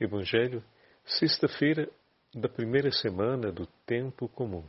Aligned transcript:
Evangelho, 0.00 0.62
sexta-feira 1.04 1.90
da 2.32 2.48
primeira 2.48 2.88
semana 2.92 3.50
do 3.50 3.66
tempo 3.84 4.28
comum. 4.28 4.62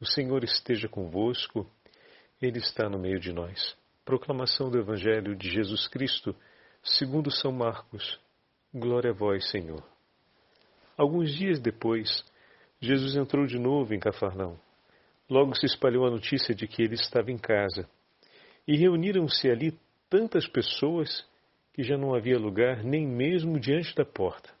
O 0.00 0.04
Senhor 0.04 0.42
esteja 0.42 0.88
convosco, 0.88 1.70
Ele 2.40 2.58
está 2.58 2.88
no 2.88 2.98
meio 2.98 3.20
de 3.20 3.32
nós. 3.32 3.76
Proclamação 4.04 4.68
do 4.68 4.80
Evangelho 4.80 5.36
de 5.36 5.48
Jesus 5.48 5.86
Cristo, 5.86 6.34
segundo 6.82 7.30
São 7.30 7.52
Marcos. 7.52 8.18
Glória 8.74 9.12
a 9.12 9.14
vós, 9.14 9.48
Senhor. 9.50 9.84
Alguns 10.96 11.32
dias 11.32 11.60
depois, 11.60 12.24
Jesus 12.80 13.14
entrou 13.14 13.46
de 13.46 13.60
novo 13.60 13.94
em 13.94 14.00
Cafarnaum. 14.00 14.58
Logo 15.30 15.54
se 15.54 15.66
espalhou 15.66 16.04
a 16.08 16.10
notícia 16.10 16.56
de 16.56 16.66
que 16.66 16.82
ele 16.82 16.94
estava 16.94 17.30
em 17.30 17.38
casa. 17.38 17.88
E 18.66 18.76
reuniram-se 18.76 19.48
ali 19.48 19.78
tantas 20.10 20.48
pessoas 20.48 21.24
que 21.72 21.84
já 21.84 21.96
não 21.96 22.16
havia 22.16 22.36
lugar 22.36 22.82
nem 22.82 23.06
mesmo 23.06 23.60
diante 23.60 23.94
da 23.94 24.04
porta. 24.04 24.60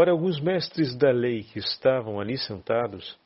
Ora, 0.00 0.12
alguns 0.12 0.38
mestres 0.38 0.96
da 0.96 1.10
lei 1.10 1.42
que 1.42 1.58
estavam 1.58 2.20
ali 2.20 2.38
sentados 2.38 3.18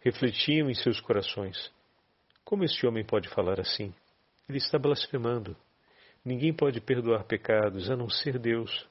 refletiam 0.00 0.68
em 0.68 0.74
seus 0.74 1.00
corações: 1.00 1.72
Como 2.44 2.62
este 2.62 2.86
homem 2.86 3.02
pode 3.02 3.26
falar 3.30 3.58
assim? 3.58 3.94
Ele 4.46 4.58
está 4.58 4.78
blasfemando. 4.78 5.56
Ninguém 6.22 6.52
pode 6.52 6.78
perdoar 6.78 7.24
pecados 7.24 7.90
a 7.90 7.96
não 7.96 8.10
ser 8.10 8.38
Deus. 8.38 8.86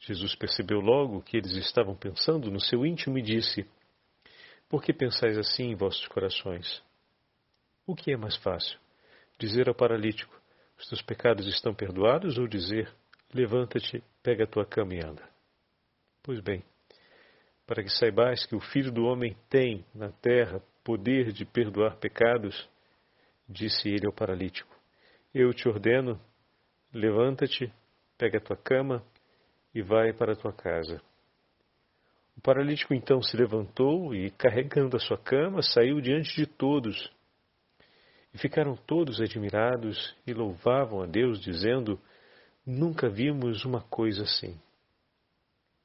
Jesus 0.00 0.34
percebeu 0.34 0.80
logo 0.80 1.22
que 1.22 1.36
eles 1.36 1.52
estavam 1.52 1.94
pensando 1.94 2.50
no 2.50 2.58
seu 2.58 2.84
íntimo 2.84 3.16
e 3.16 3.22
disse: 3.22 3.64
Por 4.68 4.82
que 4.82 4.92
pensais 4.92 5.38
assim 5.38 5.70
em 5.70 5.76
vossos 5.76 6.08
corações? 6.08 6.82
O 7.86 7.94
que 7.94 8.12
é 8.12 8.16
mais 8.16 8.34
fácil? 8.38 8.80
Dizer 9.38 9.68
ao 9.68 9.76
paralítico: 9.76 10.36
Os 10.76 10.88
teus 10.88 11.02
pecados 11.02 11.46
estão 11.46 11.72
perdoados? 11.72 12.36
Ou 12.36 12.48
dizer: 12.48 12.92
Levanta-te, 13.32 14.02
pega 14.24 14.42
a 14.42 14.48
tua 14.48 14.66
cama 14.66 14.92
e 14.96 15.06
anda? 15.06 15.39
Pois 16.22 16.40
bem, 16.40 16.62
para 17.66 17.82
que 17.82 17.88
saibais 17.88 18.44
que 18.44 18.54
o 18.54 18.60
Filho 18.60 18.92
do 18.92 19.04
Homem 19.04 19.36
tem 19.48 19.84
na 19.94 20.10
terra 20.10 20.62
poder 20.84 21.32
de 21.32 21.44
perdoar 21.44 21.96
pecados, 21.96 22.68
disse 23.48 23.88
ele 23.88 24.06
ao 24.06 24.12
paralítico: 24.12 24.74
Eu 25.32 25.54
te 25.54 25.68
ordeno, 25.68 26.20
levanta-te, 26.92 27.72
pega 28.18 28.38
a 28.38 28.40
tua 28.40 28.56
cama 28.56 29.02
e 29.74 29.80
vai 29.82 30.12
para 30.12 30.32
a 30.32 30.36
tua 30.36 30.52
casa. 30.52 31.00
O 32.36 32.40
paralítico 32.40 32.92
então 32.92 33.22
se 33.22 33.36
levantou 33.36 34.14
e, 34.14 34.30
carregando 34.30 34.96
a 34.96 35.00
sua 35.00 35.18
cama, 35.18 35.62
saiu 35.62 36.00
diante 36.00 36.34
de 36.36 36.46
todos. 36.46 37.12
E 38.32 38.38
ficaram 38.38 38.76
todos 38.76 39.20
admirados 39.20 40.16
e 40.26 40.32
louvavam 40.32 41.02
a 41.02 41.06
Deus, 41.06 41.40
dizendo: 41.40 42.00
Nunca 42.64 43.08
vimos 43.08 43.64
uma 43.64 43.82
coisa 43.82 44.22
assim. 44.22 44.58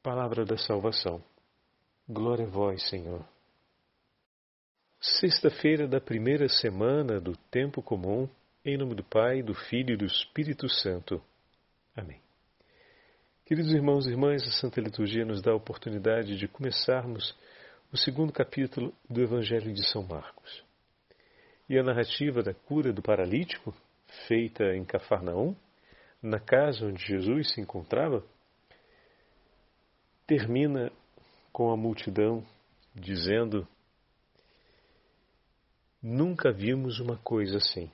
Palavra 0.06 0.46
da 0.46 0.56
salvação. 0.56 1.20
Glória 2.08 2.46
a 2.46 2.48
vós, 2.48 2.88
Senhor. 2.90 3.28
Sexta-feira 5.02 5.88
da 5.88 6.00
primeira 6.00 6.48
semana 6.48 7.20
do 7.20 7.36
tempo 7.50 7.82
comum, 7.82 8.30
em 8.64 8.78
nome 8.78 8.94
do 8.94 9.04
Pai, 9.04 9.42
do 9.42 9.56
Filho 9.56 9.96
e 9.96 9.98
do 9.98 10.06
Espírito 10.06 10.70
Santo. 10.70 11.20
Amém. 11.96 12.22
Queridos 13.48 13.74
irmãos 13.74 14.06
e 14.06 14.12
irmãs, 14.12 14.44
a 14.44 14.52
Santa 14.52 14.80
Liturgia 14.80 15.26
nos 15.26 15.42
dá 15.42 15.54
a 15.54 15.56
oportunidade 15.56 16.38
de 16.38 16.48
começarmos 16.48 17.36
o 17.92 17.98
segundo 17.98 18.32
capítulo 18.32 18.94
do 19.10 19.24
Evangelho 19.24 19.74
de 19.74 19.84
São 19.90 20.04
Marcos. 20.04 20.64
E 21.68 21.80
a 21.80 21.84
narrativa 21.84 22.44
da 22.44 22.54
cura 22.54 22.94
do 22.94 23.02
paralítico, 23.02 23.74
feita 24.28 24.66
em 24.76 24.86
Cafarnaum, 24.86 25.56
na 26.22 26.40
casa 26.40 26.86
onde 26.86 27.04
Jesus 27.04 27.56
se 27.56 27.60
encontrava, 27.60 28.24
termina 30.28 30.92
com 31.52 31.72
a 31.72 31.78
multidão 31.78 32.46
dizendo: 32.94 33.68
Nunca 36.02 36.52
vimos 36.52 37.00
uma 37.00 37.18
coisa 37.18 37.58
assim. 37.58 37.92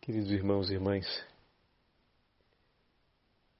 Queridos 0.00 0.30
irmãos 0.30 0.70
e 0.70 0.74
irmãs, 0.74 1.06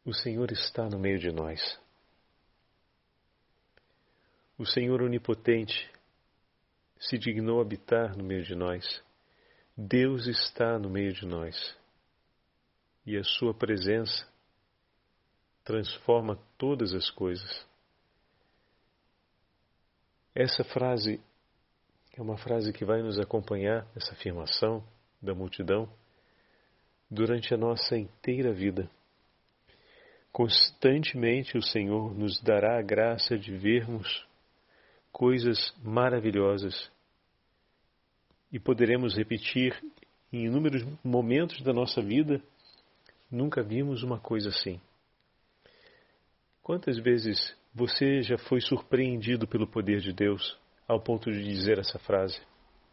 o 0.05 0.15
Senhor 0.15 0.51
está 0.51 0.89
no 0.89 0.99
meio 0.99 1.19
de 1.19 1.31
nós. 1.31 1.79
O 4.57 4.65
Senhor 4.65 5.03
Onipotente 5.03 5.93
se 6.99 7.19
dignou 7.19 7.61
habitar 7.61 8.17
no 8.17 8.25
meio 8.25 8.43
de 8.43 8.55
nós. 8.55 8.85
Deus 9.77 10.27
está 10.27 10.79
no 10.79 10.91
meio 10.91 11.13
de 11.13 11.27
nós. 11.27 11.77
E 13.07 13.17
a 13.17 13.23
Sua 13.23 13.55
presença 13.55 14.27
transforma 15.69 16.39
todas 16.57 16.95
as 16.95 17.11
coisas. 17.11 17.67
Essa 20.35 20.65
frase 20.65 21.21
é 22.17 22.23
uma 22.23 22.39
frase 22.39 22.73
que 22.73 22.87
vai 22.87 23.03
nos 23.03 23.19
acompanhar, 23.19 23.87
essa 23.95 24.13
afirmação 24.13 24.83
da 25.21 25.35
multidão, 25.35 25.87
durante 27.11 27.53
a 27.53 27.59
nossa 27.59 27.99
inteira 27.99 28.51
vida. 28.51 28.91
Constantemente 30.33 31.59
o 31.59 31.63
Senhor 31.63 32.15
nos 32.15 32.41
dará 32.41 32.79
a 32.79 32.83
graça 32.83 33.37
de 33.37 33.55
vermos 33.55 34.27
coisas 35.13 35.75
maravilhosas 35.83 36.91
e 38.51 38.59
poderemos 38.59 39.15
repetir 39.15 39.79
em 40.33 40.47
inúmeros 40.47 40.83
momentos 41.05 41.61
da 41.61 41.75
nossa 41.75 42.01
vida: 42.01 42.43
nunca 43.31 43.63
vimos 43.63 44.03
uma 44.03 44.19
coisa 44.19 44.49
assim. 44.49 44.81
Quantas 46.69 46.99
vezes 46.99 47.57
você 47.75 48.21
já 48.21 48.37
foi 48.37 48.61
surpreendido 48.61 49.49
pelo 49.49 49.67
poder 49.67 50.01
de 50.01 50.13
Deus 50.13 50.55
ao 50.87 51.01
ponto 51.01 51.33
de 51.33 51.43
dizer 51.43 51.79
essa 51.79 51.99
frase 51.99 52.39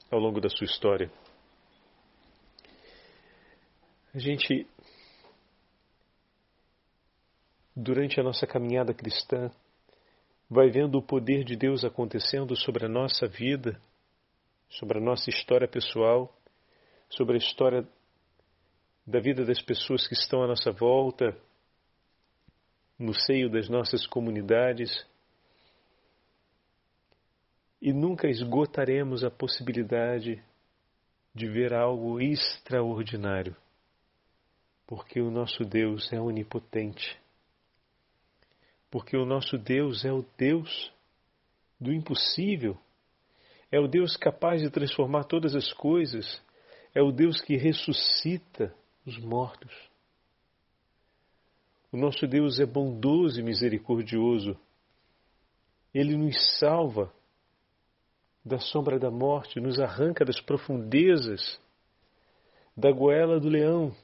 ao 0.09 0.17
longo 0.17 0.39
da 0.39 0.47
sua 0.47 0.63
história? 0.63 1.11
A 4.13 4.17
gente, 4.17 4.65
durante 7.75 8.17
a 8.17 8.23
nossa 8.23 8.47
caminhada 8.47 8.93
cristã, 8.93 9.51
vai 10.49 10.69
vendo 10.69 10.97
o 10.97 11.03
poder 11.03 11.43
de 11.43 11.57
Deus 11.57 11.83
acontecendo 11.83 12.55
sobre 12.55 12.85
a 12.85 12.89
nossa 12.89 13.27
vida, 13.27 13.77
sobre 14.69 14.99
a 14.99 15.01
nossa 15.01 15.29
história 15.29 15.67
pessoal, 15.67 16.33
sobre 17.09 17.33
a 17.33 17.39
história 17.39 17.85
da 19.05 19.19
vida 19.19 19.43
das 19.43 19.61
pessoas 19.61 20.07
que 20.07 20.13
estão 20.13 20.41
à 20.43 20.47
nossa 20.47 20.71
volta, 20.71 21.37
no 22.97 23.13
seio 23.13 23.49
das 23.49 23.69
nossas 23.69 24.05
comunidades. 24.07 25.05
E 27.81 27.91
nunca 27.91 28.27
esgotaremos 28.27 29.23
a 29.23 29.29
possibilidade 29.29 30.41
de 31.33 31.47
ver 31.47 31.73
algo 31.73 32.19
extraordinário, 32.21 33.55
porque 34.87 35.19
o 35.19 35.29
nosso 35.29 35.65
Deus 35.65 36.11
é 36.13 36.19
onipotente, 36.19 37.19
porque 38.89 39.17
o 39.17 39.25
nosso 39.25 39.57
Deus 39.57 40.05
é 40.05 40.13
o 40.13 40.25
Deus 40.37 40.91
do 41.79 41.91
impossível, 41.91 42.77
é 43.69 43.77
o 43.77 43.87
Deus 43.87 44.15
capaz 44.15 44.61
de 44.61 44.69
transformar 44.69 45.25
todas 45.25 45.53
as 45.53 45.73
coisas, 45.73 46.41
é 46.93 47.01
o 47.01 47.11
Deus 47.11 47.41
que 47.41 47.57
ressuscita 47.57 48.73
os 49.05 49.19
mortos. 49.19 49.73
O 51.95 51.97
nosso 51.97 52.27
Deus 52.27 52.59
é 52.59 52.65
bondoso 52.65 53.39
e 53.39 53.41
misericordioso. 53.41 54.59
Ele 55.93 56.17
nos 56.17 56.35
salva 56.59 57.09
da 58.43 58.59
sombra 58.59 58.99
da 58.99 59.09
morte, 59.09 59.61
nos 59.61 59.79
arranca 59.79 60.25
das 60.25 60.41
profundezas 60.41 61.57
da 62.75 62.91
goela 62.91 63.39
do 63.39 63.47
leão. 63.47 63.95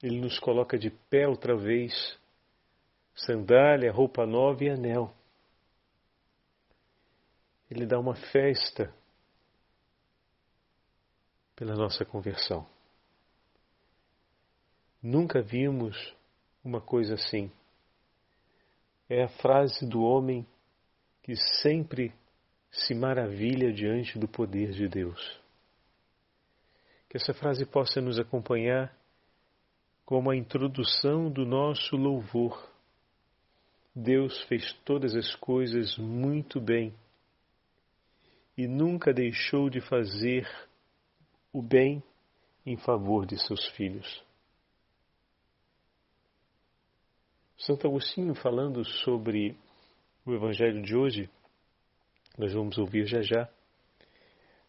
Ele 0.00 0.20
nos 0.20 0.38
coloca 0.38 0.78
de 0.78 0.88
pé 0.88 1.26
outra 1.26 1.56
vez, 1.56 2.16
sandália, 3.12 3.90
roupa 3.90 4.24
nova 4.24 4.62
e 4.62 4.70
anel. 4.70 5.12
Ele 7.68 7.84
dá 7.84 7.98
uma 7.98 8.14
festa 8.14 8.94
pela 11.56 11.74
nossa 11.74 12.04
conversão. 12.04 12.75
Nunca 15.08 15.40
vimos 15.40 16.12
uma 16.64 16.80
coisa 16.80 17.14
assim. 17.14 17.48
É 19.08 19.22
a 19.22 19.28
frase 19.28 19.86
do 19.86 20.02
homem 20.02 20.44
que 21.22 21.36
sempre 21.62 22.12
se 22.72 22.92
maravilha 22.92 23.72
diante 23.72 24.18
do 24.18 24.26
poder 24.26 24.72
de 24.72 24.88
Deus. 24.88 25.40
Que 27.08 27.18
essa 27.18 27.32
frase 27.32 27.64
possa 27.64 28.00
nos 28.00 28.18
acompanhar 28.18 28.92
como 30.04 30.28
a 30.28 30.36
introdução 30.36 31.30
do 31.30 31.46
nosso 31.46 31.94
louvor. 31.94 32.68
Deus 33.94 34.42
fez 34.48 34.72
todas 34.84 35.14
as 35.14 35.36
coisas 35.36 35.96
muito 35.96 36.60
bem 36.60 36.92
e 38.58 38.66
nunca 38.66 39.14
deixou 39.14 39.70
de 39.70 39.80
fazer 39.80 40.48
o 41.52 41.62
bem 41.62 42.02
em 42.66 42.76
favor 42.76 43.24
de 43.24 43.38
seus 43.38 43.64
filhos. 43.68 44.25
Santo 47.58 47.86
Agostinho, 47.86 48.34
falando 48.34 48.84
sobre 48.84 49.56
o 50.26 50.34
Evangelho 50.34 50.82
de 50.82 50.94
hoje, 50.94 51.30
nós 52.36 52.52
vamos 52.52 52.76
ouvir 52.76 53.06
já 53.06 53.22
já 53.22 53.48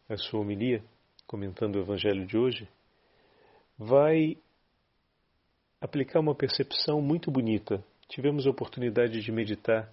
a 0.07 0.15
sua 0.15 0.39
homilia, 0.39 0.81
comentando 1.27 1.75
o 1.75 1.81
Evangelho 1.81 2.25
de 2.25 2.37
hoje, 2.37 2.65
vai 3.77 4.37
aplicar 5.81 6.21
uma 6.21 6.33
percepção 6.33 7.01
muito 7.01 7.29
bonita. 7.29 7.83
Tivemos 8.07 8.47
a 8.47 8.51
oportunidade 8.51 9.19
de 9.19 9.31
meditar 9.33 9.91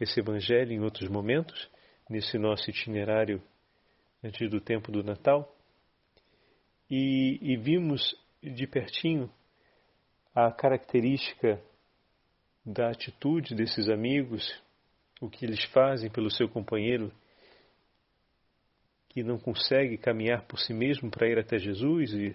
esse 0.00 0.18
Evangelho 0.18 0.72
em 0.72 0.80
outros 0.80 1.10
momentos, 1.10 1.68
nesse 2.08 2.38
nosso 2.38 2.70
itinerário 2.70 3.42
antes 4.24 4.48
do 4.48 4.62
tempo 4.62 4.90
do 4.90 5.04
Natal, 5.04 5.54
e, 6.90 7.38
e 7.42 7.56
vimos 7.58 8.16
de 8.42 8.66
pertinho 8.66 9.30
a 10.34 10.50
característica 10.50 11.62
da 12.64 12.88
atitude 12.88 13.54
desses 13.54 13.88
amigos, 13.88 14.62
o 15.20 15.28
que 15.28 15.44
eles 15.44 15.62
fazem 15.66 16.10
pelo 16.10 16.30
seu 16.30 16.48
companheiro 16.48 17.12
que 19.10 19.22
não 19.22 19.38
consegue 19.38 19.96
caminhar 19.96 20.44
por 20.46 20.58
si 20.58 20.72
mesmo 20.72 21.10
para 21.10 21.28
ir 21.28 21.38
até 21.38 21.58
Jesus 21.58 22.12
e 22.12 22.34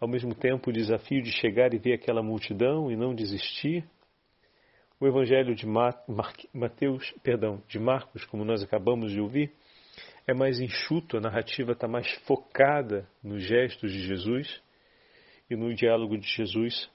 ao 0.00 0.06
mesmo 0.06 0.34
tempo 0.34 0.70
o 0.70 0.72
desafio 0.72 1.22
de 1.22 1.32
chegar 1.32 1.74
e 1.74 1.78
ver 1.78 1.94
aquela 1.94 2.22
multidão 2.22 2.90
e 2.90 2.96
não 2.96 3.14
desistir. 3.14 3.84
O 5.00 5.06
Evangelho 5.06 5.56
de 5.56 5.66
Mateus, 5.66 7.10
perdão, 7.22 7.60
de 7.66 7.78
Marcos, 7.78 8.24
como 8.26 8.44
nós 8.44 8.62
acabamos 8.62 9.10
de 9.10 9.20
ouvir, 9.20 9.52
é 10.26 10.32
mais 10.32 10.60
enxuto, 10.60 11.16
a 11.16 11.20
narrativa 11.20 11.72
está 11.72 11.88
mais 11.88 12.08
focada 12.26 13.08
nos 13.22 13.42
gestos 13.42 13.92
de 13.92 14.06
Jesus 14.06 14.62
e 15.50 15.56
no 15.56 15.74
diálogo 15.74 16.16
de 16.16 16.26
Jesus 16.28 16.88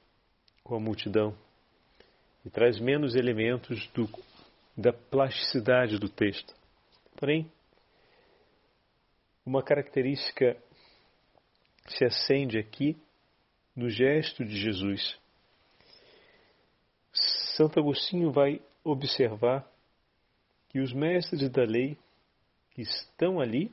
com 0.64 0.76
a 0.76 0.80
multidão 0.80 1.36
e 2.46 2.50
traz 2.50 2.80
menos 2.80 3.16
elementos 3.16 3.88
do, 3.90 4.10
da 4.78 4.94
plasticidade 4.94 5.98
do 5.98 6.10
texto. 6.10 6.54
Porém, 7.18 7.52
uma 9.46 9.64
característica 9.64 10.56
se 11.88 12.06
acende 12.06 12.58
aqui 12.58 12.96
no 13.76 13.90
gesto 13.90 14.46
de 14.46 14.56
Jesus. 14.56 15.18
Santo 17.12 17.80
Agostinho 17.80 18.32
vai 18.32 18.62
observar 18.84 19.70
que 20.70 20.80
os 20.80 20.94
mestres 20.94 21.50
da 21.50 21.64
lei 21.64 21.98
que 22.72 22.82
estão 22.82 23.40
ali 23.40 23.72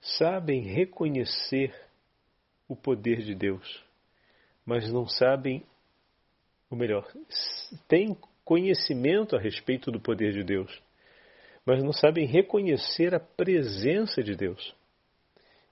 sabem 0.00 0.62
reconhecer 0.62 1.74
o 2.68 2.74
poder 2.74 3.22
de 3.22 3.34
Deus, 3.34 3.84
mas 4.64 4.92
não 4.92 5.06
sabem 5.06 5.64
ou 6.70 6.76
melhor, 6.76 7.06
têm 7.88 8.16
conhecimento 8.44 9.36
a 9.36 9.40
respeito 9.40 9.90
do 9.90 10.00
poder 10.00 10.32
de 10.32 10.44
Deus, 10.44 10.82
mas 11.64 11.82
não 11.82 11.92
sabem 11.92 12.26
reconhecer 12.26 13.14
a 13.14 13.20
presença 13.20 14.22
de 14.22 14.36
Deus. 14.36 14.74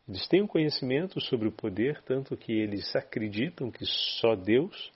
Eles 0.09 0.27
têm 0.29 0.43
um 0.43 0.47
conhecimento 0.47 1.21
sobre 1.21 1.49
o 1.49 1.53
poder, 1.53 2.03
tanto 2.03 2.37
que 2.37 2.53
eles 2.53 2.95
acreditam 2.95 3.71
que 3.71 3.87
só 3.87 4.35
Deus 4.35 4.93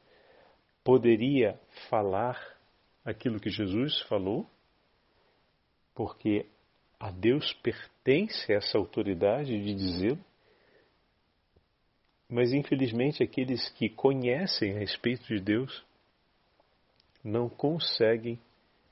poderia 0.84 1.58
falar 1.88 2.58
aquilo 3.04 3.40
que 3.40 3.48
Jesus 3.48 4.00
falou, 4.02 4.46
porque 5.94 6.46
a 7.00 7.10
Deus 7.10 7.52
pertence 7.62 8.52
essa 8.52 8.76
autoridade 8.76 9.56
de 9.62 9.74
dizê-lo, 9.74 10.24
mas 12.28 12.52
infelizmente 12.52 13.22
aqueles 13.22 13.68
que 13.70 13.88
conhecem 13.88 14.76
a 14.76 14.78
respeito 14.80 15.26
de 15.26 15.40
Deus 15.40 15.84
não 17.28 17.48
conseguem 17.48 18.40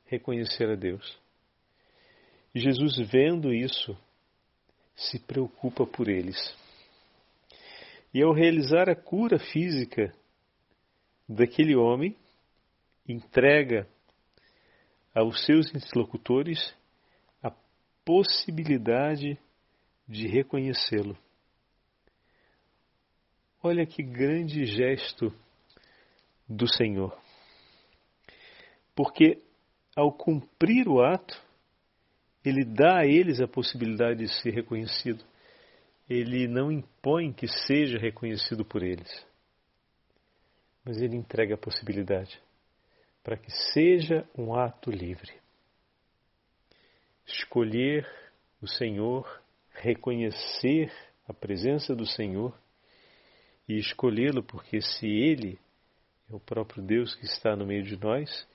reconhecer 0.04 0.68
a 0.68 0.76
Deus. 0.76 1.18
Jesus, 2.54 2.96
vendo 3.10 3.52
isso, 3.52 3.96
se 4.94 5.18
preocupa 5.18 5.86
por 5.86 6.08
eles. 6.08 6.36
E 8.14 8.22
ao 8.22 8.32
realizar 8.32 8.88
a 8.88 8.94
cura 8.94 9.38
física 9.38 10.14
daquele 11.28 11.74
homem, 11.74 12.16
entrega 13.06 13.88
aos 15.14 15.44
seus 15.44 15.74
interlocutores 15.74 16.74
a 17.42 17.50
possibilidade 18.04 19.38
de 20.08 20.28
reconhecê-lo. 20.28 21.16
Olha 23.62 23.84
que 23.84 24.02
grande 24.02 24.64
gesto 24.64 25.32
do 26.48 26.68
Senhor 26.68 27.25
porque 28.96 29.43
ao 29.94 30.10
cumprir 30.10 30.88
o 30.88 31.02
ato, 31.02 31.40
ele 32.43 32.64
dá 32.64 33.00
a 33.00 33.06
eles 33.06 33.40
a 33.40 33.46
possibilidade 33.46 34.20
de 34.20 34.28
ser 34.43 34.50
reconhecido. 34.50 35.22
Ele 36.08 36.48
não 36.48 36.72
impõe 36.72 37.32
que 37.32 37.46
seja 37.46 37.98
reconhecido 37.98 38.64
por 38.64 38.82
eles, 38.82 39.26
mas 40.84 41.00
ele 41.02 41.16
entrega 41.16 41.54
a 41.54 41.58
possibilidade 41.58 42.40
para 43.22 43.37
que 43.37 43.50
seja 43.50 44.26
um 44.38 44.54
ato 44.54 44.90
livre. 44.90 45.32
Escolher 47.26 48.08
o 48.62 48.69
Senhor, 48.69 49.43
reconhecer 49.72 50.93
a 51.28 51.34
presença 51.34 51.94
do 51.94 52.06
Senhor 52.06 52.56
e 53.69 53.78
escolhê-lo, 53.78 54.44
porque 54.44 54.81
se 54.81 55.08
Ele 55.08 55.58
é 56.31 56.34
o 56.36 56.38
próprio 56.38 56.81
Deus 56.81 57.17
que 57.17 57.24
está 57.24 57.56
no 57.56 57.67
meio 57.67 57.82
de 57.82 57.96
nós, 57.96 58.46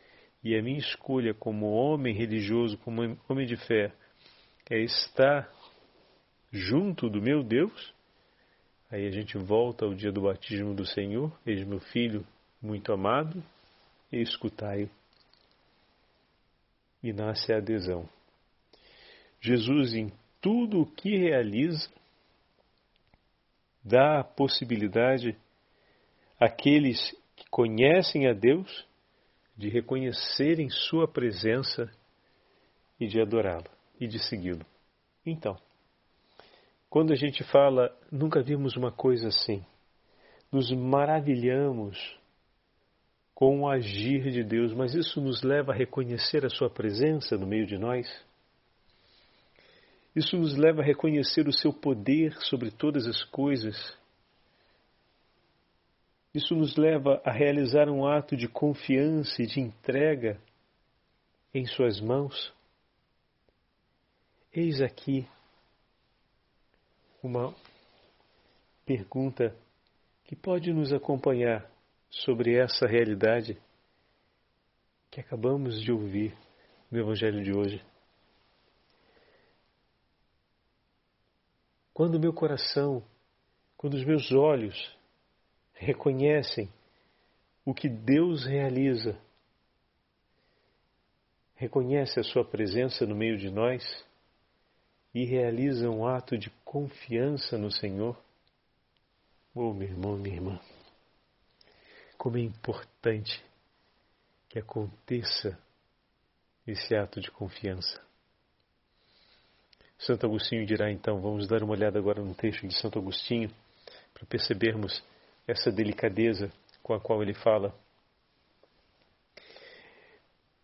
e 0.44 0.56
a 0.56 0.62
minha 0.62 0.80
escolha 0.80 1.34
como 1.34 1.68
homem 1.68 2.16
religioso, 2.16 2.78
como 2.80 3.18
homem 3.30 3.46
de 3.46 3.56
fé, 3.56 3.92
é 4.70 4.80
estar 4.80 5.52
junto 6.52 7.10
do 7.10 7.22
meu 7.22 7.44
Deus, 7.44 7.94
aí 8.90 9.06
a 9.06 9.12
gente 9.12 9.38
volta 9.38 9.86
ao 9.86 9.94
dia 9.94 10.12
do 10.12 10.22
batismo 10.22 10.74
do 10.74 10.86
Senhor, 10.86 11.32
eis 11.46 11.66
meu 11.66 11.80
filho 11.80 12.26
muito 12.62 12.92
amado, 12.92 13.44
e 14.12 14.22
escutai-o. 14.22 14.90
E 17.04 17.14
nasce 17.14 17.52
a 17.52 17.58
adesão. 17.58 18.08
Jesus, 19.40 19.94
em 19.94 20.12
tudo 20.40 20.82
o 20.82 20.86
que 20.86 21.18
realiza, 21.18 21.90
dá 23.84 24.20
a 24.20 24.24
possibilidade 24.24 25.36
àqueles 26.40 27.12
que 27.36 27.50
conhecem 27.50 28.28
a 28.28 28.34
Deus 28.34 28.86
de 29.62 29.70
reconhecerem 29.70 30.70
Sua 30.70 31.08
presença 31.08 31.88
e 33.00 33.08
de 33.08 33.22
adorá-lo 33.22 33.70
e 34.00 34.08
de 34.08 34.18
segui-lo. 34.18 34.66
Então, 35.24 35.56
quando 36.90 37.14
a 37.14 37.16
gente 37.16 37.44
fala, 37.44 37.96
nunca 38.12 38.42
vimos 38.42 38.76
uma 38.76 38.92
coisa 38.92 39.28
assim, 39.28 39.64
nos 40.52 40.72
maravilhamos 40.72 42.18
com 43.36 43.62
o 43.62 43.70
agir 43.70 44.32
de 44.32 44.44
Deus, 44.44 44.74
mas 44.74 44.96
isso 44.96 45.22
nos 45.22 45.44
leva 45.44 45.72
a 45.72 45.76
reconhecer 45.76 46.44
a 46.44 46.50
Sua 46.50 46.70
presença 46.70 47.38
no 47.38 47.46
meio 47.46 47.68
de 47.68 47.78
nós? 47.78 48.08
Isso 50.16 50.36
nos 50.38 50.58
leva 50.58 50.82
a 50.82 50.86
reconhecer 50.86 51.48
o 51.48 51.54
Seu 51.54 51.72
poder 51.72 52.34
sobre 52.42 52.72
todas 52.72 53.06
as 53.06 53.24
coisas 53.26 53.96
isso 56.34 56.56
nos 56.56 56.78
leva 56.78 57.22
a 57.26 57.32
realizar 57.32 57.90
um 57.90 58.08
ato 58.08 58.38
de 58.38 58.48
confiança 58.48 59.42
e 59.42 59.46
de 59.46 59.60
entrega 59.60 60.40
em 61.54 61.66
Suas 61.66 62.00
mãos. 62.00 62.54
Eis 64.54 64.82
aqui 64.82 65.28
uma 67.22 67.54
pergunta 68.86 69.56
que 70.24 70.36
pode 70.36 70.72
nos 70.72 70.94
acompanhar 70.94 71.70
sobre 72.10 72.58
essa 72.58 72.88
realidade 72.88 73.62
que 75.10 75.20
acabamos 75.20 75.82
de 75.82 75.92
ouvir 75.92 76.36
no 76.90 77.00
Evangelho 77.00 77.44
de 77.44 77.52
hoje. 77.54 77.86
Quando 81.94 82.20
meu 82.20 82.34
coração, 82.34 83.04
quando 83.76 83.96
os 83.96 84.06
meus 84.06 84.32
olhos 84.32 84.98
reconhecem 85.82 86.72
o 87.66 87.74
que 87.74 87.90
Deus 87.90 88.46
realiza, 88.46 89.20
reconhece 91.56 92.20
a 92.20 92.24
sua 92.24 92.46
presença 92.46 93.06
no 93.06 93.16
meio 93.16 93.36
de 93.36 93.50
nós 93.50 93.84
e 95.14 95.26
realiza 95.26 95.90
um 95.90 96.08
ato 96.08 96.38
de 96.38 96.52
confiança 96.64 97.58
no 97.58 97.72
Senhor. 97.72 98.16
Oh, 99.56 99.74
meu 99.74 99.88
irmão, 99.88 100.18
minha 100.18 100.36
irmã, 100.36 100.60
como 102.16 102.38
é 102.38 102.42
importante 102.42 103.44
que 104.50 104.60
aconteça 104.60 105.58
esse 106.66 106.96
ato 106.96 107.20
de 107.20 107.32
confiança. 107.32 108.00
Santo 109.98 110.26
Agostinho 110.28 110.66
dirá 110.66 110.92
então, 110.92 111.20
vamos 111.20 111.48
dar 111.48 111.64
uma 111.64 111.74
olhada 111.74 111.98
agora 111.98 112.22
no 112.24 112.36
texto 112.36 112.68
de 112.68 112.80
Santo 112.80 113.00
Agostinho 113.00 113.52
para 114.14 114.26
percebermos 114.26 115.04
essa 115.48 115.72
delicadeza 115.72 116.52
com 116.82 116.94
a 116.94 117.00
qual 117.00 117.22
ele 117.22 117.34
fala. 117.34 117.74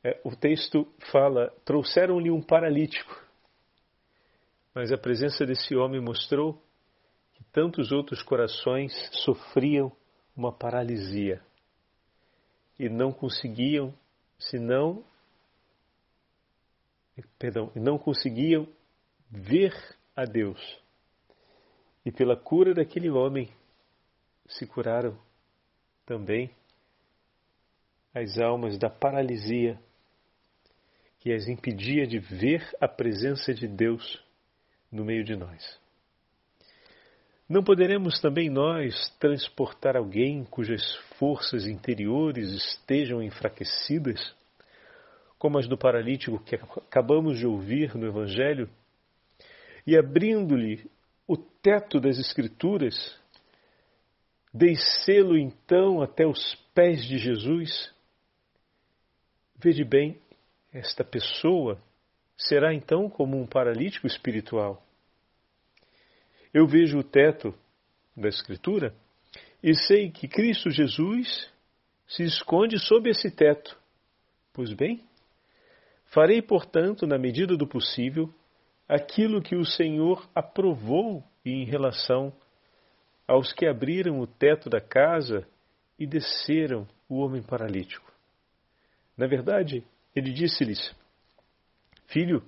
É, 0.03 0.19
o 0.23 0.35
texto 0.35 0.87
fala: 1.11 1.49
trouxeram-lhe 1.65 2.31
um 2.31 2.41
paralítico, 2.41 3.25
mas 4.73 4.91
a 4.91 4.97
presença 4.97 5.45
desse 5.45 5.75
homem 5.75 6.01
mostrou 6.01 6.61
que 7.33 7.43
tantos 7.51 7.91
outros 7.91 8.21
corações 8.23 8.93
sofriam 9.23 9.91
uma 10.35 10.51
paralisia 10.51 11.41
e 12.79 12.87
não 12.87 13.11
conseguiam, 13.11 13.93
senão, 14.37 15.03
perdão, 17.39 17.71
não 17.75 17.97
conseguiam 17.97 18.67
ver 19.29 19.73
a 20.15 20.25
Deus. 20.25 20.61
E 22.05 22.11
pela 22.11 22.37
cura 22.37 22.73
daquele 22.73 23.09
homem 23.09 23.51
se 24.47 24.65
curaram 24.65 25.17
também 26.05 26.49
as 28.13 28.37
almas 28.39 28.77
da 28.77 28.89
paralisia 28.89 29.79
que 31.19 31.33
as 31.33 31.47
impedia 31.47 32.07
de 32.07 32.19
ver 32.19 32.63
a 32.79 32.87
presença 32.87 33.53
de 33.53 33.67
Deus 33.67 34.23
no 34.91 35.03
meio 35.03 35.23
de 35.23 35.35
nós. 35.35 35.79
Não 37.49 37.63
poderemos 37.63 38.19
também 38.19 38.49
nós 38.49 39.09
transportar 39.19 39.95
alguém 39.95 40.43
cujas 40.43 40.83
forças 41.17 41.65
interiores 41.65 42.51
estejam 42.51 43.23
enfraquecidas, 43.23 44.35
como 45.39 45.57
as 45.57 45.67
do 45.67 45.77
paralítico 45.77 46.39
que 46.43 46.55
acabamos 46.55 47.37
de 47.37 47.47
ouvir 47.47 47.95
no 47.95 48.05
Evangelho, 48.05 48.69
e 49.85 49.97
abrindo-lhe 49.97 50.89
o 51.25 51.37
teto 51.37 52.01
das 52.01 52.17
Escrituras, 52.17 53.17
descê-lo 54.57 55.37
então 55.37 56.01
até 56.01 56.25
os 56.25 56.55
pés 56.73 57.05
de 57.05 57.17
Jesus? 57.17 57.93
Vede 59.55 59.83
bem, 59.83 60.19
esta 60.73 61.03
pessoa 61.03 61.79
será 62.35 62.73
então 62.73 63.09
como 63.09 63.39
um 63.39 63.45
paralítico 63.45 64.07
espiritual. 64.07 64.83
Eu 66.53 66.65
vejo 66.65 66.97
o 66.97 67.03
teto 67.03 67.53
da 68.15 68.29
Escritura 68.29 68.95
e 69.61 69.75
sei 69.75 70.09
que 70.09 70.27
Cristo 70.27 70.71
Jesus 70.71 71.51
se 72.07 72.23
esconde 72.23 72.79
sob 72.79 73.09
esse 73.09 73.29
teto. 73.29 73.77
Pois 74.53 74.73
bem, 74.73 75.03
farei, 76.05 76.41
portanto, 76.41 77.05
na 77.05 77.17
medida 77.17 77.55
do 77.55 77.67
possível, 77.67 78.33
aquilo 78.87 79.41
que 79.41 79.55
o 79.55 79.65
Senhor 79.65 80.27
aprovou 80.33 81.23
em 81.45 81.63
relação 81.65 82.33
aos 83.27 83.51
que 83.51 83.65
abriram 83.65 84.19
o 84.19 84.27
teto 84.27 84.69
da 84.69 84.79
casa 84.79 85.47
e 85.99 86.07
desceram 86.07 86.87
o 87.09 87.17
homem 87.17 87.43
paralítico. 87.43 88.11
Na 89.17 89.27
verdade, 89.27 89.83
ele 90.15 90.31
disse-lhes: 90.31 90.95
Filho, 92.07 92.43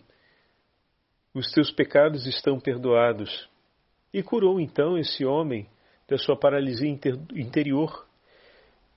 os 1.34 1.52
teus 1.52 1.72
pecados 1.72 2.26
estão 2.26 2.60
perdoados. 2.60 3.50
E 4.14 4.24
curou 4.24 4.60
então 4.60 4.98
esse 4.98 5.24
homem 5.24 5.70
da 6.08 6.18
sua 6.18 6.36
paralisia 6.36 6.90
interior, 6.90 8.08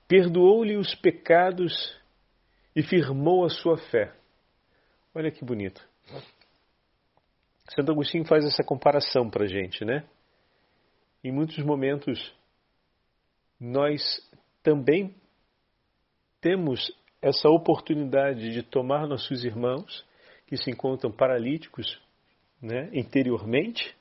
perdoou-lhe 0.09 0.77
os 0.77 0.95
pecados 0.95 1.95
e 2.75 2.83
firmou 2.83 3.45
a 3.45 3.51
sua 3.51 3.77
fé. 3.77 4.15
Olha 5.15 5.31
que 5.31 5.45
bonito. 5.45 5.87
Santo 7.75 7.93
Agostinho 7.93 8.25
faz 8.25 8.45
essa 8.45 8.65
comparação 8.65 9.29
para 9.29 9.45
a 9.45 9.49
gente, 9.49 9.85
né? 9.85 10.05
Em 11.25 11.31
muitos 11.31 11.59
momentos, 11.59 12.35
nós 13.61 14.03
também 14.63 15.15
temos 16.41 16.93
essa 17.21 17.49
oportunidade 17.49 18.53
de 18.53 18.63
tomar 18.63 19.07
nossos 19.07 19.45
irmãos 19.45 20.05
que 20.47 20.57
se 20.57 20.71
encontram 20.71 21.13
paralíticos 21.13 22.01
né, 22.61 22.91
interiormente 22.93 23.95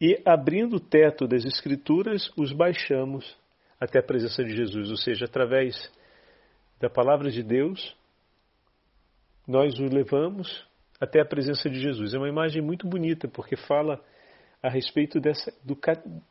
e, 0.00 0.20
abrindo 0.24 0.76
o 0.76 0.80
teto 0.80 1.26
das 1.26 1.44
Escrituras, 1.44 2.30
os 2.36 2.52
baixamos 2.52 3.36
até 3.80 4.00
a 4.00 4.02
presença 4.02 4.42
de 4.42 4.54
Jesus, 4.54 4.90
ou 4.90 4.96
seja, 4.96 5.24
através 5.26 5.90
da 6.80 6.90
palavra 6.90 7.30
de 7.30 7.42
Deus, 7.42 7.96
nós 9.46 9.78
o 9.78 9.84
levamos 9.84 10.66
até 11.00 11.20
a 11.20 11.24
presença 11.24 11.70
de 11.70 11.80
Jesus. 11.80 12.14
É 12.14 12.18
uma 12.18 12.28
imagem 12.28 12.60
muito 12.60 12.88
bonita, 12.88 13.28
porque 13.28 13.56
fala 13.56 14.04
a 14.62 14.68
respeito 14.68 15.20
dessa, 15.20 15.52
do, 15.64 15.78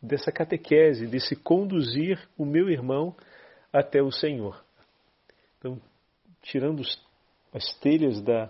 dessa 0.01 0.31
catequese, 0.31 1.07
de 1.07 1.19
se 1.19 1.35
conduzir 1.35 2.19
o 2.37 2.45
meu 2.45 2.69
irmão 2.69 3.15
até 3.71 4.01
o 4.01 4.11
Senhor. 4.11 4.63
Então, 5.57 5.79
tirando 6.41 6.81
os, 6.81 7.01
as 7.53 7.73
telhas 7.79 8.21
da. 8.21 8.49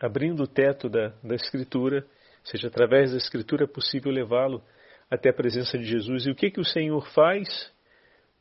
abrindo 0.00 0.42
o 0.42 0.46
teto 0.46 0.88
da, 0.88 1.08
da 1.22 1.34
Escritura, 1.34 2.00
ou 2.00 2.46
seja, 2.46 2.68
através 2.68 3.12
da 3.12 3.16
Escritura 3.16 3.64
é 3.64 3.66
possível 3.66 4.12
levá-lo 4.12 4.62
até 5.10 5.30
a 5.30 5.34
presença 5.34 5.78
de 5.78 5.84
Jesus. 5.84 6.26
E 6.26 6.30
o 6.30 6.34
que, 6.34 6.50
que 6.50 6.60
o 6.60 6.64
Senhor 6.64 7.06
faz? 7.12 7.72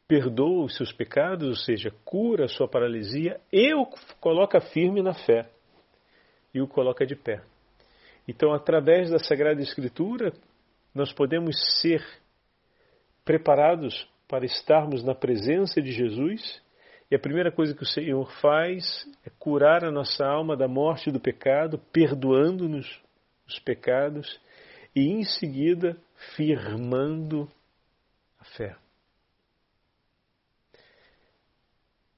Perdoa 0.06 0.66
os 0.66 0.76
seus 0.76 0.92
pecados, 0.92 1.48
ou 1.48 1.56
seja, 1.56 1.90
cura 2.04 2.46
a 2.46 2.50
sua 2.50 2.68
paralisia 2.68 3.40
e 3.52 3.74
o 3.74 3.86
coloca 4.20 4.60
firme 4.60 5.02
na 5.02 5.14
fé 5.14 5.50
e 6.54 6.62
o 6.62 6.68
coloca 6.68 7.06
de 7.06 7.16
pé. 7.16 7.42
Então, 8.28 8.54
através 8.54 9.10
da 9.10 9.20
Sagrada 9.20 9.62
Escritura, 9.62 10.34
nós 10.94 11.12
podemos 11.12 11.56
ser 11.82 12.06
preparados 13.26 14.08
para 14.28 14.46
estarmos 14.46 15.04
na 15.04 15.14
presença 15.14 15.82
de 15.82 15.92
Jesus. 15.92 16.62
E 17.12 17.16
a 17.16 17.20
primeira 17.20 17.52
coisa 17.52 17.76
que 17.76 17.84
o 17.84 17.88
Senhor 17.88 18.32
faz 18.40 19.06
é 19.26 19.30
curar 19.38 19.84
a 19.84 19.92
nossa 19.92 20.26
alma 20.26 20.56
da 20.56 20.68
morte 20.68 21.12
do 21.12 21.20
pecado, 21.20 21.78
perdoando-nos 21.92 23.02
os 23.46 23.60
pecados 23.60 24.40
e, 24.96 25.02
em 25.02 25.24
seguida, 25.24 25.98
firmando 26.36 27.50
a 28.40 28.46
fé. 28.46 28.76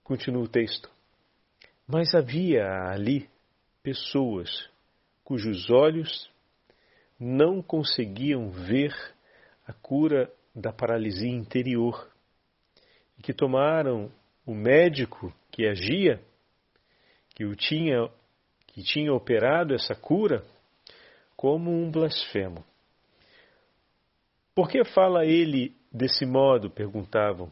Continua 0.03 0.43
o 0.43 0.47
texto. 0.47 0.89
Mas 1.87 2.13
havia 2.13 2.63
ali 2.91 3.27
pessoas 3.81 4.69
cujos 5.25 5.69
olhos 5.69 6.31
não 7.19 7.61
conseguiam 7.61 8.49
ver 8.51 8.93
a 9.67 9.73
cura 9.73 10.31
da 10.55 10.71
paralisia 10.71 11.29
interior 11.29 12.09
e 13.17 13.23
que 13.23 13.33
tomaram 13.33 14.11
o 14.45 14.53
médico 14.53 15.33
que 15.51 15.67
agia, 15.67 16.21
que 17.35 17.43
o 17.43 17.55
tinha 17.55 18.09
que 18.67 18.83
tinha 18.83 19.13
operado 19.13 19.73
essa 19.73 19.95
cura, 19.95 20.43
como 21.37 21.71
um 21.71 21.89
blasfemo. 21.89 22.61
Por 24.53 24.67
que 24.67 24.83
fala 24.83 25.25
ele 25.25 25.73
desse 25.89 26.25
modo? 26.25 26.69
perguntavam. 26.69 27.49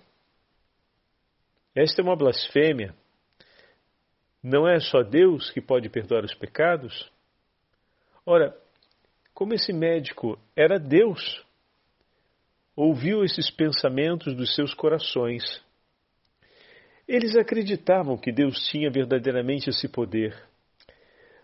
Esta 1.73 2.01
é 2.01 2.03
uma 2.03 2.17
blasfêmia. 2.17 2.93
Não 4.43 4.67
é 4.67 4.81
só 4.81 5.01
Deus 5.01 5.49
que 5.49 5.61
pode 5.61 5.87
perdoar 5.89 6.25
os 6.25 6.35
pecados? 6.35 7.09
Ora, 8.25 8.57
como 9.33 9.53
esse 9.53 9.73
médico 9.73 10.39
era 10.55 10.79
Deus, 10.79 11.45
ouviu 12.75 13.23
esses 13.23 13.51
pensamentos 13.51 14.33
dos 14.35 14.55
seus 14.55 14.73
corações. 14.73 15.43
Eles 17.05 17.35
acreditavam 17.35 18.17
que 18.17 18.31
Deus 18.31 18.57
tinha 18.69 18.89
verdadeiramente 18.89 19.69
esse 19.69 19.89
poder, 19.89 20.41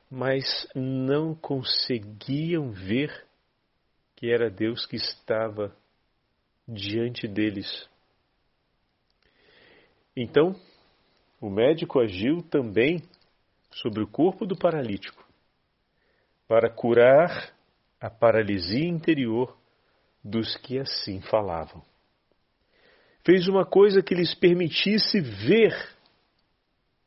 mas 0.09 0.67
não 0.73 1.35
conseguiam 1.35 2.71
ver 2.71 3.25
que 4.15 4.31
era 4.31 4.49
Deus 4.49 4.85
que 4.85 4.95
estava 4.95 5.75
diante 6.65 7.27
deles. 7.27 7.89
Então, 10.15 10.55
o 11.41 11.49
médico 11.49 11.99
agiu 11.99 12.41
também 12.43 13.01
sobre 13.71 14.01
o 14.01 14.07
corpo 14.07 14.45
do 14.45 14.57
paralítico 14.57 15.28
para 16.49 16.67
curar 16.67 17.53
a 18.01 18.09
paralisia 18.09 18.87
interior 18.87 19.55
dos 20.23 20.57
que 20.57 20.79
assim 20.79 21.21
falavam. 21.21 21.85
fez 23.23 23.47
uma 23.47 23.63
coisa 23.63 24.01
que 24.01 24.15
lhes 24.15 24.33
permitisse 24.33 25.21
ver 25.21 25.71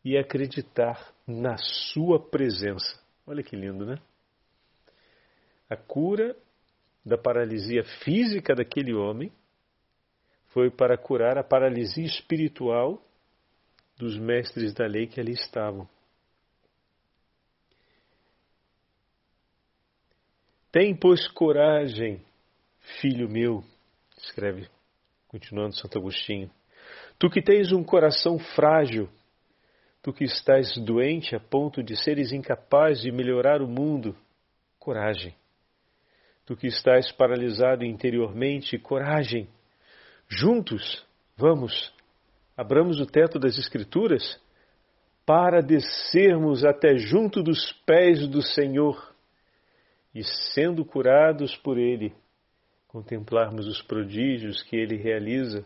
e 0.05 0.17
acreditar 0.17 1.13
na 1.27 1.57
sua 1.59 2.21
presença. 2.21 3.03
Olha 3.27 3.43
que 3.43 3.57
lindo, 3.57 3.85
né? 3.85 3.97
A 5.69 5.77
cura 5.77 6.37
da 7.05 7.19
paralisia 7.19 7.83
física 8.05 8.55
daquele 8.55 8.95
homem 8.95 9.33
foi 10.51 10.71
para 10.71 10.97
curar 10.97 11.37
a 11.37 11.43
paralisia 11.43 12.07
espiritual 12.07 13.03
dos 13.99 14.17
mestres 14.17 14.73
da 14.73 14.87
lei 14.87 15.09
que 15.09 15.21
ali 15.21 15.33
estavam. 15.33 15.89
Tem, 20.73 20.97
pois, 20.97 21.29
coragem, 21.29 22.23
filho 22.99 23.29
meu, 23.29 23.62
escreve, 24.17 24.67
continuando 25.29 25.76
Santo 25.76 25.99
Agostinho. 25.99 26.50
Tu 27.19 27.29
que 27.29 27.43
tens 27.43 27.73
um 27.73 27.85
coração 27.85 28.38
frágil, 28.38 29.07
tu 30.02 30.14
que 30.14 30.25
estás 30.25 30.75
doente 30.79 31.37
a 31.37 31.41
ponto 31.41 31.83
de 31.83 31.95
seres 31.95 32.33
incapaz 32.33 33.02
de 33.02 33.12
melhorar 33.12 33.61
o 33.61 33.69
mundo, 33.69 34.17
coragem. 34.79 35.35
Tu 36.47 36.57
que 36.57 36.69
estás 36.69 37.12
paralisado 37.12 37.85
interiormente, 37.85 38.79
coragem. 38.79 39.50
Juntos, 40.26 41.07
vamos, 41.37 41.93
abramos 42.57 42.99
o 42.99 43.05
teto 43.05 43.38
das 43.38 43.59
Escrituras 43.59 44.41
para 45.26 45.61
descermos 45.61 46.64
até 46.64 46.97
junto 46.97 47.43
dos 47.43 47.73
pés 47.85 48.26
do 48.26 48.41
Senhor 48.41 49.12
e, 50.14 50.23
sendo 50.54 50.85
curados 50.85 51.57
por 51.57 51.78
Ele, 51.78 52.14
contemplarmos 52.88 53.66
os 53.66 53.81
prodígios 53.83 54.62
que 54.62 54.76
Ele 54.76 54.97
realiza, 54.97 55.64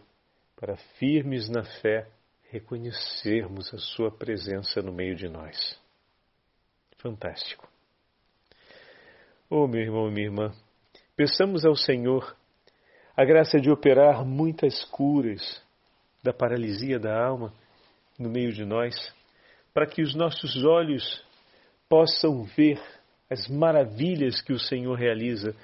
para 0.55 0.77
firmes 0.99 1.49
na 1.49 1.65
fé 1.83 2.09
reconhecermos 2.51 3.73
a 3.75 3.79
Sua 3.79 4.11
presença 4.11 4.81
no 4.81 4.93
meio 4.93 5.15
de 5.15 5.29
nós. 5.29 5.79
Fantástico. 6.99 7.69
Oh, 9.51 9.67
meu 9.67 9.81
irmão 9.81 10.09
e 10.09 10.13
minha 10.13 10.27
irmã, 10.27 10.53
peçamos 11.15 11.65
ao 11.65 11.77
Senhor 11.77 12.37
a 13.17 13.25
graça 13.25 13.61
de 13.61 13.71
operar 13.71 14.25
muitas 14.25 14.85
curas 14.85 15.63
da 16.23 16.33
paralisia 16.33 16.99
da 16.99 17.17
alma 17.17 17.53
no 18.19 18.29
meio 18.29 18.53
de 18.53 18.65
nós, 18.65 18.95
para 19.73 19.87
que 19.87 20.03
os 20.03 20.15
nossos 20.15 20.65
olhos 20.65 21.25
possam 21.89 22.45
ver 22.45 22.81
as 23.31 23.49
maravilhas 23.49 24.41
que 24.41 24.53
o 24.53 24.59
Senhor 24.59 24.95
realiza. 24.95 25.55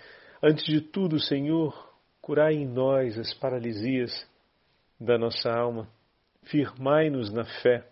Antes 0.42 0.64
de 0.64 0.80
tudo, 0.80 1.20
Senhor, 1.20 1.92
curai 2.20 2.54
em 2.54 2.66
nós 2.66 3.18
as 3.18 3.32
paralisias 3.34 4.12
da 4.98 5.18
nossa 5.18 5.50
alma, 5.50 5.88
firmai-nos 6.44 7.32
na 7.32 7.44
fé 7.44 7.84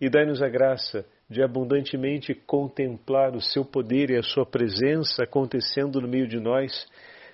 e 0.00 0.10
dai-nos 0.10 0.42
a 0.42 0.48
graça 0.48 1.06
de 1.28 1.42
abundantemente 1.42 2.34
contemplar 2.34 3.34
o 3.34 3.40
seu 3.40 3.64
poder 3.64 4.10
e 4.10 4.16
a 4.16 4.22
sua 4.22 4.46
presença 4.46 5.24
acontecendo 5.24 6.00
no 6.00 6.08
meio 6.08 6.28
de 6.28 6.38
nós, 6.38 6.86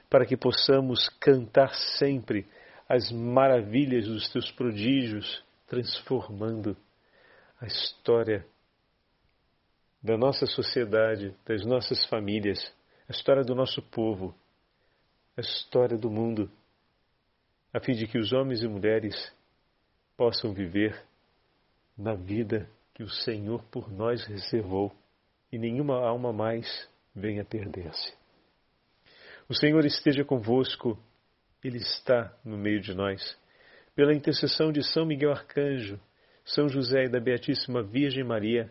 para 0.09 0.25
que 0.25 0.37
possamos 0.37 1.09
cantar 1.21 1.75
sempre 1.99 2.47
as 2.88 3.11
maravilhas 3.11 4.07
dos 4.07 4.31
teus 4.31 4.50
prodígios, 4.52 5.43
transformando 5.67 6.76
a 7.61 7.67
história 7.67 8.47
da 10.02 10.16
nossa 10.16 10.47
sociedade, 10.47 11.35
das 11.47 11.64
nossas 11.64 12.04
famílias, 12.06 12.59
a 13.09 13.12
história 13.12 13.44
do 13.44 13.54
nosso 13.54 13.80
povo, 13.80 14.35
a 15.37 15.40
história 15.40 15.97
do 15.97 16.11
mundo, 16.11 16.50
a 17.73 17.80
fim 17.80 17.92
de 17.92 18.06
que 18.06 18.18
os 18.18 18.32
homens 18.32 18.62
e 18.62 18.68
mulheres 18.68 19.14
possam 20.17 20.52
viver 20.52 21.00
na 21.97 22.15
vida 22.15 22.69
que 22.95 23.02
o 23.02 23.08
Senhor 23.08 23.62
por 23.71 23.91
nós 23.91 24.25
reservou 24.26 24.93
e 25.50 25.58
nenhuma 25.58 25.97
alma 25.97 26.32
mais 26.32 26.88
venha 27.15 27.45
perder-se. 27.45 28.12
O 29.49 29.54
Senhor 29.54 29.84
esteja 29.84 30.25
convosco, 30.25 30.99
Ele 31.62 31.78
está 31.78 32.34
no 32.45 32.56
meio 32.56 32.80
de 32.80 32.95
nós. 32.95 33.38
Pela 33.95 34.15
intercessão 34.15 34.73
de 34.73 34.82
São 34.82 35.04
Miguel 35.04 35.30
Arcanjo, 35.30 36.00
São 36.45 36.69
José 36.69 37.04
e 37.04 37.08
da 37.08 37.21
Beatíssima 37.21 37.82
Virgem 37.82 38.25
Maria, 38.25 38.71